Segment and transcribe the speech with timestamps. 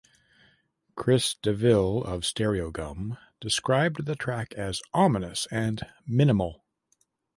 [0.95, 6.63] Chris Deville of "Stereogum" described the track as "ominous" and "minimal".